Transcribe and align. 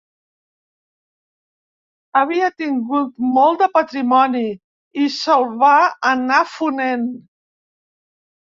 havia 2.21 2.47
tingut 2.63 3.13
molt 3.35 3.61
de 3.65 3.67
patrimoni 3.75 4.43
i 5.05 5.13
se'l 5.19 5.47
va 5.65 5.75
anar 6.17 6.43
fonent. 6.55 7.07